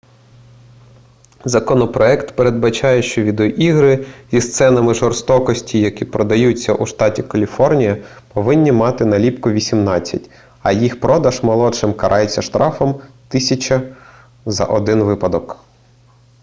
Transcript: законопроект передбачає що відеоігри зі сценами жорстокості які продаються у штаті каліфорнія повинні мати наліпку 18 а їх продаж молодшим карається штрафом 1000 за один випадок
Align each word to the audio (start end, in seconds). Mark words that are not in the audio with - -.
законопроект 1.45 2.35
передбачає 2.35 3.01
що 3.01 3.23
відеоігри 3.23 4.05
зі 4.31 4.41
сценами 4.41 4.93
жорстокості 4.93 5.79
які 5.79 6.05
продаються 6.05 6.73
у 6.73 6.85
штаті 6.85 7.23
каліфорнія 7.23 7.97
повинні 8.33 8.71
мати 8.71 9.05
наліпку 9.05 9.51
18 9.51 10.29
а 10.63 10.71
їх 10.71 10.99
продаж 10.99 11.43
молодшим 11.43 11.93
карається 11.93 12.41
штрафом 12.41 12.89
1000 12.89 13.95
за 14.45 14.65
один 14.65 15.03
випадок 15.03 15.57